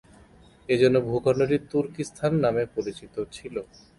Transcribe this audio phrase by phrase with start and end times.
[0.69, 3.55] এজন্য ভূখণ্ডটি তুর্কিস্তান নামে পরিচিত ছিল।